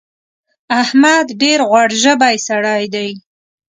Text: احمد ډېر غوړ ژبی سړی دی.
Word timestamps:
احمد 0.81 1.25
ډېر 1.41 1.59
غوړ 1.69 1.89
ژبی 2.03 2.35
سړی 2.47 2.83
دی. 2.95 3.09